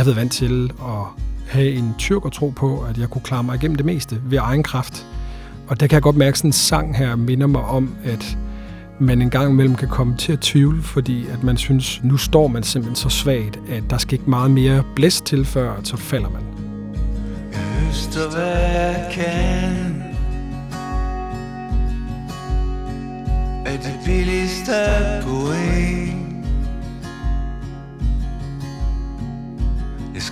Jeg 0.00 0.04
havde 0.04 0.16
vant 0.16 0.32
til 0.32 0.72
at 0.80 1.22
have 1.48 1.72
en 1.72 1.94
tyrk 1.98 2.24
og 2.24 2.32
tro 2.32 2.48
på, 2.56 2.80
at 2.80 2.98
jeg 2.98 3.10
kunne 3.10 3.22
klare 3.22 3.42
mig 3.42 3.54
igennem 3.54 3.76
det 3.76 3.86
meste 3.86 4.20
ved 4.24 4.38
egen 4.38 4.62
kraft. 4.62 5.06
Og 5.68 5.80
der 5.80 5.86
kan 5.86 5.94
jeg 5.94 6.02
godt 6.02 6.16
mærke, 6.16 6.28
at 6.28 6.36
sådan 6.38 6.48
en 6.48 6.52
sang 6.52 6.96
her 6.96 7.16
minder 7.16 7.46
mig 7.46 7.62
om, 7.62 7.94
at 8.04 8.38
man 9.00 9.22
en 9.22 9.30
gang 9.30 9.50
imellem 9.50 9.74
kan 9.74 9.88
komme 9.88 10.16
til 10.16 10.32
at 10.32 10.40
tvivle, 10.40 10.82
fordi 10.82 11.26
at 11.26 11.42
man 11.42 11.56
synes, 11.56 12.00
nu 12.04 12.16
står 12.16 12.46
man 12.46 12.62
simpelthen 12.62 12.96
så 12.96 13.08
svagt, 13.08 13.58
at 13.70 13.82
der 13.90 13.98
skal 13.98 14.12
ikke 14.12 14.30
meget 14.30 14.50
mere 14.50 14.82
blæst 14.94 15.24
til, 15.24 15.44
før 15.44 15.80
så 15.82 15.96
falder 15.96 16.28
man. 16.28 16.42
Jeg 17.52 17.60
høster, 17.60 18.30
hvad 18.30 18.58
jeg 18.58 19.08
kan 19.12 20.02
Af 23.66 23.78
det 23.78 23.94
billigste 24.04 24.72
point 25.22 26.19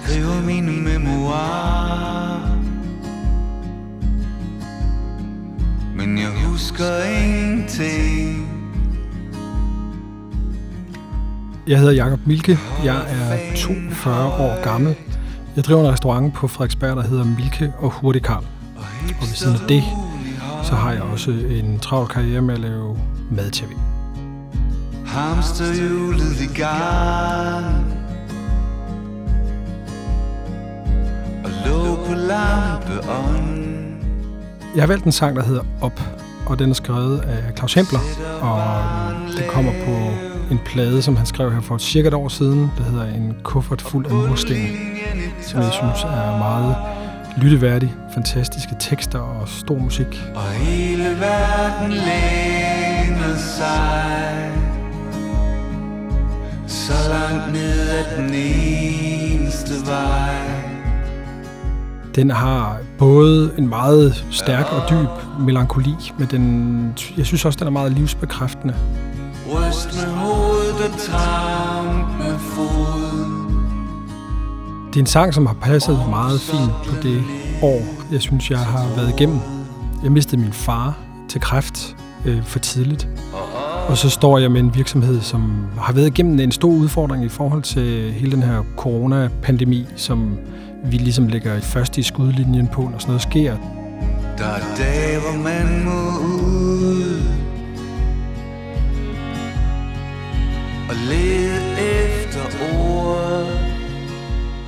skriver 0.02 0.42
mine 0.42 0.72
memoirer 0.72 2.58
Men 5.96 6.18
jeg 6.18 6.30
husker 6.46 7.04
ingenting 7.04 8.48
Jeg 11.66 11.78
hedder 11.78 11.92
Jakob 11.92 12.20
Milke. 12.26 12.58
Jeg 12.84 12.96
er 12.96 13.56
42 13.56 14.26
år 14.26 14.62
gammel. 14.64 14.94
Jeg 15.56 15.64
driver 15.64 15.80
en 15.80 15.92
restaurant 15.92 16.34
på 16.34 16.48
Frederiksberg, 16.48 16.96
der 16.96 17.02
hedder 17.02 17.24
Milke 17.24 17.72
og 17.78 17.90
Hurtig 17.90 18.22
Karl. 18.22 18.44
Og 18.76 19.26
ved 19.26 19.34
siden 19.34 19.54
af 19.54 19.60
det, 19.68 19.84
så 20.62 20.74
har 20.74 20.92
jeg 20.92 21.02
også 21.02 21.30
en 21.30 21.78
travl 21.78 22.08
karriere 22.08 22.42
med 22.42 22.54
at 22.54 22.60
lave 22.60 22.98
mad-tv. 23.30 23.68
Hamsterhjulet 25.06 26.40
i 26.40 26.60
gang 26.60 27.97
Jeg 34.78 34.84
har 34.84 34.88
valgt 34.88 35.04
en 35.04 35.12
sang, 35.12 35.36
der 35.36 35.42
hedder 35.42 35.62
Op, 35.80 36.00
og 36.46 36.58
den 36.58 36.70
er 36.70 36.74
skrevet 36.74 37.20
af 37.20 37.52
Claus 37.56 37.74
Hempler, 37.74 37.98
og 38.40 38.60
den 39.36 39.44
kommer 39.48 39.72
på 39.72 39.94
en 40.50 40.60
plade, 40.64 41.02
som 41.02 41.16
han 41.16 41.26
skrev 41.26 41.52
her 41.52 41.60
for 41.60 41.78
cirka 41.78 42.08
et 42.08 42.14
år 42.14 42.28
siden. 42.28 42.70
der 42.78 42.84
hedder 42.84 43.04
En 43.04 43.36
kuffert 43.42 43.82
fuld 43.82 44.06
af 44.06 44.12
mursten, 44.12 44.56
som 45.42 45.60
jeg 45.60 45.72
synes 45.72 46.02
er 46.02 46.38
meget 46.38 46.76
lytteværdig, 47.36 47.94
fantastiske 48.14 48.76
tekster 48.80 49.18
og 49.18 49.48
stor 49.48 49.78
musik. 49.78 50.22
Og 50.34 50.50
hele 50.50 51.04
verden 51.04 51.90
læner 51.90 53.36
sig 53.36 54.52
Så 56.66 56.92
langt 57.08 57.52
ned 57.52 57.88
ad 57.88 58.16
den 58.16 58.34
eneste 58.34 59.86
vej 59.86 60.57
den 62.18 62.30
har 62.30 62.78
både 62.98 63.50
en 63.58 63.68
meget 63.68 64.24
stærk 64.30 64.66
og 64.72 64.90
dyb 64.90 65.40
melankoli, 65.40 65.94
men 66.18 66.28
den, 66.30 66.94
jeg 67.16 67.26
synes 67.26 67.44
også, 67.44 67.58
den 67.58 67.66
er 67.66 67.70
meget 67.70 67.92
livsbekræftende. 67.92 68.74
Ryst 69.46 70.06
med 70.06 70.14
hovedet 70.14 70.98
tramp 70.98 72.18
med 72.18 72.38
foden 72.38 73.58
Det 74.88 74.96
er 74.96 75.00
en 75.00 75.06
sang, 75.06 75.34
som 75.34 75.46
har 75.46 75.54
passet 75.54 75.98
meget 76.10 76.40
fint 76.40 76.72
på 76.86 77.02
det 77.02 77.22
år, 77.62 77.82
jeg 78.12 78.20
synes, 78.20 78.50
jeg 78.50 78.58
har 78.58 78.96
været 78.96 79.08
igennem. 79.08 79.38
Jeg 80.02 80.12
mistede 80.12 80.40
min 80.40 80.52
far 80.52 80.98
til 81.28 81.40
kræft 81.40 81.96
øh, 82.24 82.42
for 82.42 82.58
tidligt. 82.58 83.08
Og 83.88 83.96
så 83.96 84.10
står 84.10 84.38
jeg 84.38 84.52
med 84.52 84.60
en 84.60 84.74
virksomhed, 84.74 85.20
som 85.20 85.66
har 85.80 85.92
været 85.92 86.06
igennem 86.06 86.40
en 86.40 86.52
stor 86.52 86.70
udfordring 86.70 87.24
i 87.24 87.28
forhold 87.28 87.62
til 87.62 88.12
hele 88.12 88.32
den 88.32 88.42
her 88.42 88.62
coronapandemi, 88.76 89.86
som 89.96 90.38
vi 90.84 90.96
ligesom 90.96 91.26
lægger 91.26 91.60
først 91.60 91.98
i 91.98 92.02
skudlinjen 92.02 92.66
på, 92.66 92.82
når 92.82 92.98
sådan 92.98 93.08
noget 93.08 93.22
sker. 93.22 93.56
Der 94.38 94.44
er 94.44 94.76
dage, 94.76 95.20
hvor 95.20 95.42
man 95.42 95.84
må 95.84 96.18
ud 96.18 97.22
Og 100.88 100.94
lede 101.08 101.60
efter 101.80 102.40
ord 102.72 103.46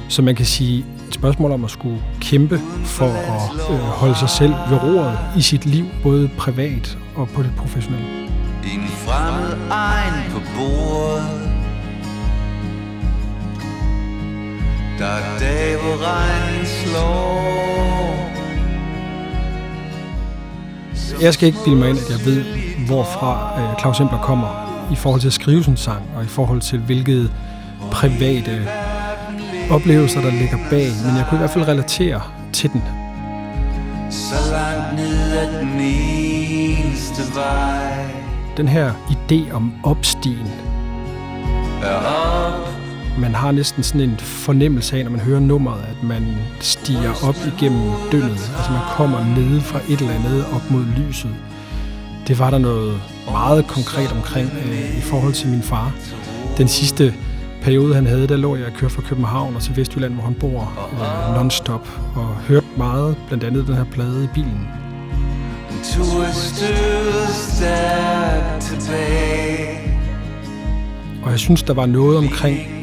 Så 0.08 0.22
man 0.22 0.34
kan 0.34 0.46
sige, 0.46 0.84
et 1.08 1.14
spørgsmål 1.14 1.52
om 1.52 1.64
at 1.64 1.70
skulle 1.70 2.02
kæmpe 2.20 2.58
for 2.84 3.06
at 3.06 3.74
øh, 3.74 3.78
holde 3.78 4.14
sig 4.14 4.28
selv 4.28 4.52
ved 4.52 4.82
roret 4.82 5.18
i 5.36 5.40
sit 5.42 5.66
liv, 5.66 5.84
både 6.02 6.30
privat 6.38 6.98
og 7.16 7.28
på 7.28 7.42
det 7.42 7.52
professionelle. 7.56 8.06
En 8.74 8.88
fremmed 8.88 9.58
egen 9.70 10.30
på 10.30 10.40
bordet 10.56 11.49
Der 15.00 15.06
er 15.06 15.38
dage, 15.38 15.76
hvor 15.76 16.06
regnen 16.06 16.66
slår 16.66 17.40
Jeg 21.22 21.34
skal 21.34 21.46
ikke 21.46 21.58
bilde 21.64 21.78
mig 21.78 21.88
ind, 21.90 21.98
at 21.98 22.10
jeg 22.10 22.26
ved, 22.26 22.44
hvorfra 22.86 23.60
øh, 23.60 23.80
Claus 23.80 23.98
Hempler 23.98 24.18
kommer 24.18 24.48
i 24.92 24.96
forhold 24.96 25.20
til 25.20 25.28
at 25.28 25.32
skrive 25.32 25.62
sådan 25.62 25.72
en 25.72 25.76
sang, 25.76 26.02
og 26.16 26.24
i 26.24 26.26
forhold 26.26 26.60
til 26.60 26.78
hvilke 26.78 27.28
private 27.90 28.68
oplevelser, 29.70 30.20
der 30.20 30.30
ligger 30.30 30.58
bag. 30.70 30.86
Men 31.06 31.16
jeg 31.16 31.26
kunne 31.28 31.36
i 31.36 31.38
hvert 31.38 31.50
fald 31.50 31.68
relatere 31.68 32.22
til 32.52 32.70
den. 32.72 32.82
Så 34.10 34.34
langt 34.52 34.94
ned 34.96 35.32
ad 35.32 35.60
den 35.60 35.80
eneste 35.80 37.22
vej 37.34 38.10
Den 38.56 38.68
her 38.68 38.92
idé 39.10 39.52
om 39.52 39.72
opstigen. 39.84 40.50
Op 41.82 42.29
Man 43.18 43.34
har 43.34 43.52
næsten 43.52 43.82
sådan 43.82 44.00
en 44.00 44.16
fornemmelse 44.18 44.96
af, 44.96 45.04
når 45.04 45.10
man 45.10 45.20
hører 45.20 45.40
nummeret, 45.40 45.82
at 45.82 46.02
man 46.02 46.36
stiger 46.60 47.12
op 47.28 47.36
igennem 47.46 47.90
døgnet. 48.12 48.52
Altså 48.56 48.72
man 48.72 48.82
kommer 48.96 49.24
nede 49.36 49.60
fra 49.60 49.78
et 49.88 50.00
eller 50.00 50.14
andet 50.14 50.44
op 50.54 50.70
mod 50.70 50.84
lyset. 50.96 51.30
Det 52.28 52.38
var 52.38 52.50
der 52.50 52.58
noget 52.58 53.00
meget 53.30 53.66
konkret 53.66 54.12
omkring 54.12 54.50
øh, 54.64 54.98
i 54.98 55.00
forhold 55.00 55.32
til 55.32 55.48
min 55.48 55.62
far. 55.62 55.92
Den 56.58 56.68
sidste 56.68 57.14
periode, 57.62 57.94
han 57.94 58.06
havde, 58.06 58.28
der 58.28 58.36
lå 58.36 58.56
jeg 58.56 58.66
og 58.66 58.72
kørte 58.72 58.94
fra 58.94 59.02
København 59.02 59.56
og 59.56 59.62
til 59.62 59.76
Vestjylland, 59.76 60.14
hvor 60.14 60.22
han 60.22 60.34
bor 60.34 60.72
øh, 60.92 61.36
non-stop, 61.36 61.88
og 62.16 62.26
hørte 62.26 62.66
meget, 62.76 63.16
blandt 63.28 63.44
andet 63.44 63.66
den 63.66 63.74
her 63.74 63.84
plade 63.84 64.24
i 64.24 64.28
bilen. 64.34 64.68
Og 71.22 71.30
jeg 71.30 71.38
synes, 71.38 71.62
der 71.62 71.74
var 71.74 71.86
noget 71.86 72.18
omkring 72.18 72.79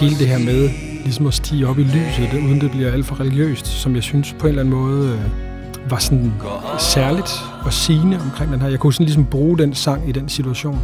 hele 0.00 0.18
det 0.18 0.28
her 0.28 0.38
med 0.38 0.70
ligesom 1.04 1.26
at 1.26 1.34
stige 1.34 1.68
op 1.68 1.78
i 1.78 1.82
lyset, 1.82 2.28
det, 2.32 2.38
uden 2.42 2.60
det 2.60 2.70
bliver 2.70 2.92
alt 2.92 3.06
for 3.06 3.20
religiøst, 3.20 3.66
som 3.66 3.94
jeg 3.94 4.02
synes 4.02 4.36
på 4.38 4.46
en 4.46 4.48
eller 4.48 4.62
anden 4.62 4.74
måde 4.74 5.12
øh, 5.12 5.90
var 5.90 5.98
sådan 5.98 6.32
særligt 6.78 7.30
og 7.64 7.72
sigende 7.72 8.18
omkring 8.20 8.52
den 8.52 8.60
her. 8.60 8.68
Jeg 8.68 8.78
kunne 8.78 8.92
sådan 8.92 9.06
ligesom 9.06 9.24
bruge 9.24 9.58
den 9.58 9.74
sang 9.74 10.08
i 10.08 10.12
den 10.12 10.28
situation. 10.28 10.80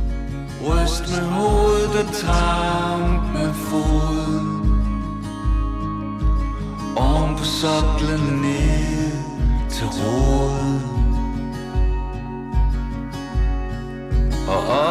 Ryst 0.62 1.10
med 1.10 1.28
hovedet 1.28 2.08
og 2.08 2.14
tramp 2.14 3.32
med 3.32 3.52
foden 3.54 4.64
Oven 6.96 7.36
på 7.36 7.44
soklen 7.44 8.42
ned 8.42 9.12
til 9.70 9.86
roden 9.86 10.80
Og 14.48 14.83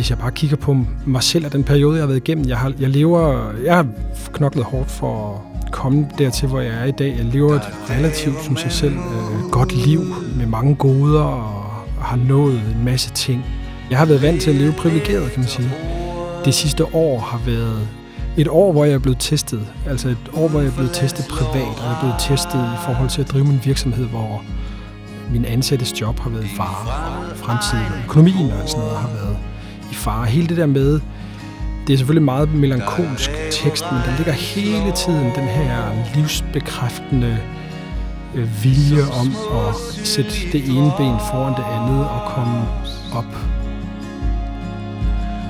Hvis 0.00 0.10
jeg 0.10 0.18
bare 0.18 0.32
kigger 0.32 0.56
på 0.56 0.76
mig 1.06 1.22
selv 1.22 1.46
og 1.46 1.52
den 1.52 1.64
periode, 1.64 1.94
jeg 1.94 2.02
har 2.02 2.06
været 2.06 2.28
igennem, 2.28 2.48
jeg, 2.48 2.58
har, 2.58 2.72
jeg 2.78 2.88
lever, 2.88 3.52
jeg 3.64 3.76
har 3.76 3.86
knoklet 4.32 4.64
hårdt 4.64 4.90
for 4.90 5.42
at 5.66 5.72
komme 5.72 6.08
dertil, 6.18 6.48
hvor 6.48 6.60
jeg 6.60 6.74
er 6.74 6.84
i 6.84 6.90
dag. 6.90 7.14
Jeg 7.16 7.24
lever 7.24 7.54
et 7.54 7.68
relativt, 7.90 8.44
som 8.44 8.56
sig 8.56 8.72
selv, 8.72 8.92
øh, 8.92 9.50
godt 9.50 9.86
liv 9.86 10.00
med 10.36 10.46
mange 10.46 10.74
goder 10.74 11.22
og 11.22 12.04
har 12.04 12.16
nået 12.16 12.54
en 12.54 12.84
masse 12.84 13.10
ting. 13.10 13.44
Jeg 13.90 13.98
har 13.98 14.06
været 14.06 14.22
vant 14.22 14.42
til 14.42 14.50
at 14.50 14.56
leve 14.56 14.72
privilegeret, 14.72 15.32
kan 15.32 15.40
man 15.40 15.48
sige. 15.48 15.70
Det 16.44 16.54
sidste 16.54 16.94
år 16.94 17.18
har 17.18 17.40
været 17.46 17.88
et 18.36 18.48
år, 18.48 18.72
hvor 18.72 18.84
jeg 18.84 18.94
er 18.94 18.98
blevet 18.98 19.18
testet. 19.18 19.66
Altså 19.86 20.08
et 20.08 20.30
år, 20.34 20.48
hvor 20.48 20.60
jeg 20.60 20.68
er 20.68 20.74
blevet 20.74 20.92
testet 20.92 21.26
privat, 21.30 21.78
og 21.78 21.84
jeg 21.84 21.92
er 21.92 22.00
blevet 22.00 22.16
testet 22.18 22.60
i 22.74 22.78
forhold 22.84 23.10
til 23.10 23.20
at 23.20 23.30
drive 23.30 23.44
min 23.44 23.60
virksomhed, 23.64 24.06
hvor 24.06 24.42
min 25.32 25.44
ansattes 25.44 26.00
job 26.00 26.18
har 26.18 26.30
været 26.30 26.46
far, 26.56 27.26
og 27.30 27.36
fremtiden 27.36 27.84
og 27.92 28.04
økonomien 28.04 28.50
og 28.62 28.68
sådan 28.68 28.84
noget 28.84 28.98
har 28.98 29.08
været 29.08 29.49
i 29.90 29.94
fare. 29.94 30.26
Hele 30.26 30.46
det 30.46 30.56
der 30.56 30.66
med, 30.66 31.00
det 31.86 31.92
er 31.92 31.96
selvfølgelig 31.96 32.24
meget 32.24 32.54
melankolsk 32.54 33.30
tekst, 33.50 33.84
men 33.92 34.00
der 34.06 34.16
ligger 34.16 34.32
hele 34.32 34.92
tiden 34.92 35.24
den 35.36 35.48
her 35.48 35.92
livsbekræftende 36.14 37.38
øh, 38.34 38.64
vilje 38.64 39.02
om 39.02 39.28
at 39.66 39.74
sætte 40.06 40.30
det 40.52 40.68
ene 40.68 40.92
ben 40.98 41.16
foran 41.30 41.52
det 41.52 41.64
andet 41.76 42.08
og 42.08 42.20
komme 42.34 42.60
op. 43.14 43.34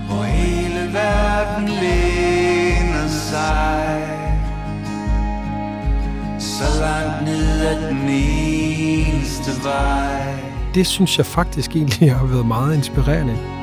Hvor 0.09 0.23
hele 0.23 0.93
verden 0.93 1.69
læner 1.69 3.09
sig 3.09 4.07
Så 6.39 6.81
langt 6.81 7.25
ned 7.25 7.61
ad 7.61 7.89
den 7.89 8.09
eneste 8.09 9.65
vej 9.65 10.35
Det 10.75 10.87
synes 10.87 11.19
jeg 11.19 11.27
faktisk 11.27 11.77
egentlig 11.77 12.15
har 12.15 12.27
været 12.27 12.47
meget 12.47 12.75
inspirerende. 12.75 13.60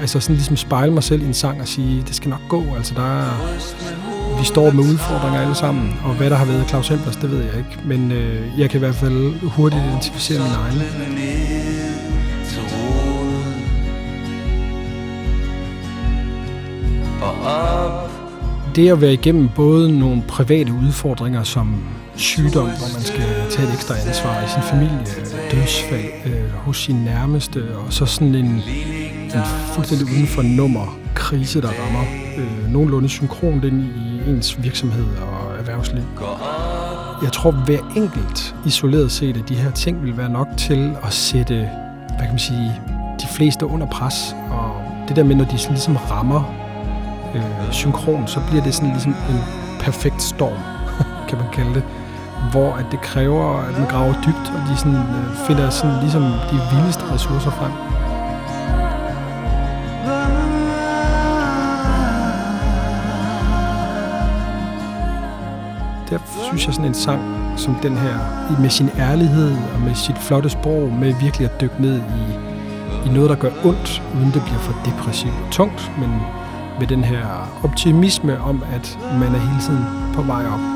Altså 0.00 0.20
sådan 0.20 0.36
ligesom 0.36 0.56
spejle 0.56 0.92
mig 0.92 1.02
selv 1.02 1.22
i 1.22 1.24
en 1.24 1.34
sang 1.34 1.60
og 1.60 1.68
sige, 1.68 2.02
det 2.02 2.14
skal 2.14 2.30
nok 2.30 2.40
gå. 2.48 2.64
Altså 2.76 2.94
der 2.94 3.20
er, 3.20 4.38
vi 4.38 4.44
står 4.44 4.70
med 4.70 4.84
udfordringer 4.84 5.40
alle 5.40 5.54
sammen, 5.54 6.00
og 6.04 6.14
hvad 6.14 6.30
der 6.30 6.36
har 6.36 6.44
været 6.44 6.68
Claus 6.68 6.88
Hempers, 6.88 7.16
det 7.16 7.30
ved 7.30 7.44
jeg 7.44 7.56
ikke. 7.58 7.78
Men 7.84 8.12
øh, 8.12 8.60
jeg 8.60 8.70
kan 8.70 8.78
i 8.78 8.82
hvert 8.84 8.94
fald 8.94 9.40
hurtigt 9.40 9.82
identificere 9.82 10.38
min 10.38 10.52
egen. 10.52 10.82
Og 17.22 17.34
op 17.42 18.05
det 18.76 18.90
at 18.90 19.00
være 19.00 19.12
igennem 19.12 19.48
både 19.54 19.98
nogle 19.98 20.22
private 20.28 20.72
udfordringer 20.72 21.42
som 21.42 21.84
sygdom, 22.16 22.66
hvor 22.66 22.92
man 22.94 23.02
skal 23.02 23.24
tage 23.50 23.68
et 23.68 23.74
ekstra 23.74 23.94
ansvar 24.06 24.44
i 24.44 24.48
sin 24.48 24.62
familie, 24.62 25.06
dødsfald 25.50 26.04
øh, 26.26 26.50
hos 26.52 26.76
sin 26.76 26.96
nærmeste, 26.96 27.76
og 27.76 27.92
så 27.92 28.06
sådan 28.06 28.34
en, 28.34 28.46
en 28.46 28.62
fuldstændig 29.74 30.06
uden 30.06 30.26
for 30.26 30.42
nummer 30.42 30.98
krise, 31.14 31.62
der 31.62 31.68
rammer 31.68 32.04
øh, 32.38 32.72
nogenlunde 32.72 33.08
synkront 33.08 33.64
ind 33.64 33.82
i 33.82 34.30
ens 34.30 34.62
virksomhed 34.62 35.04
og 35.04 35.58
erhvervsliv. 35.58 36.02
Jeg 37.22 37.32
tror, 37.32 37.50
hver 37.50 37.92
enkelt 37.96 38.54
isoleret 38.66 39.12
set 39.12 39.36
af 39.36 39.42
de 39.42 39.54
her 39.54 39.70
ting 39.70 40.02
vil 40.02 40.16
være 40.16 40.30
nok 40.30 40.48
til 40.56 40.96
at 41.02 41.12
sætte, 41.12 41.54
hvad 42.08 42.20
kan 42.20 42.30
man 42.30 42.38
sige, 42.38 42.72
de 43.22 43.26
fleste 43.36 43.66
under 43.66 43.86
pres. 43.86 44.36
Og 44.50 44.70
det 45.08 45.16
der 45.16 45.24
med, 45.24 45.34
når 45.34 45.44
de 45.44 45.58
sådan 45.58 45.74
ligesom 45.74 45.96
rammer 45.96 46.65
øh, 47.36 47.72
synkron, 47.72 48.26
så 48.26 48.40
bliver 48.48 48.62
det 48.64 48.74
sådan 48.74 48.88
ligesom 48.90 49.14
en 49.30 49.40
perfekt 49.80 50.22
storm, 50.22 50.58
kan 51.28 51.38
man 51.38 51.46
kalde 51.52 51.74
det. 51.74 51.82
Hvor 52.50 52.72
at 52.72 52.84
det 52.90 53.00
kræver, 53.00 53.58
at 53.68 53.78
man 53.78 53.88
graver 53.88 54.12
dybt, 54.26 54.52
og 54.54 54.60
de 54.70 54.76
sådan, 54.76 54.94
øh, 54.96 55.36
finder 55.46 55.70
sådan 55.70 56.00
ligesom 56.00 56.22
de 56.22 56.60
vildeste 56.72 57.04
ressourcer 57.14 57.50
frem. 57.50 57.72
Der 66.10 66.18
synes 66.48 66.66
jeg 66.66 66.74
sådan 66.74 66.88
en 66.90 66.94
sang 66.94 67.22
som 67.56 67.74
den 67.82 67.96
her, 67.96 68.14
i- 68.50 68.60
med 68.62 68.70
sin 68.70 68.90
ærlighed 68.98 69.56
og 69.74 69.80
med 69.80 69.94
sit 69.94 70.18
flotte 70.18 70.50
sprog, 70.50 70.92
med 70.92 71.14
virkelig 71.20 71.44
at 71.50 71.60
dykke 71.60 71.74
ned 71.82 71.96
i, 71.96 72.22
i 73.08 73.12
noget, 73.14 73.30
der 73.30 73.36
gør 73.36 73.50
ondt, 73.64 74.02
uden 74.14 74.30
det 74.34 74.42
bliver 74.42 74.58
for 74.58 74.74
depressivt 74.84 75.34
og 75.46 75.50
tungt, 75.52 75.92
men 75.98 76.10
med 76.78 76.86
den 76.86 77.04
her 77.04 77.26
optimisme 77.64 78.40
om, 78.40 78.62
at 78.72 78.98
man 79.20 79.34
er 79.34 79.38
hele 79.38 79.60
tiden 79.60 79.84
på 80.14 80.22
vej 80.22 80.46
op. 80.46 80.75